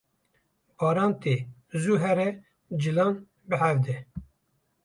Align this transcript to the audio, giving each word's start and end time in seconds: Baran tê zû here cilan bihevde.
Baran 0.79 1.11
tê 1.21 1.35
zû 1.81 1.93
here 2.03 2.29
cilan 2.81 3.13
bihevde. 3.49 3.95